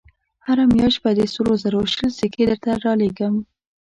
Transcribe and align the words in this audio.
هره 0.47 0.63
مياشت 0.73 0.99
به 1.03 1.11
د 1.17 1.21
سرو 1.33 1.53
زرو 1.63 1.81
شل 1.93 2.09
سيکې 2.19 2.43
درته 2.49 2.71
رالېږم. 2.83 3.35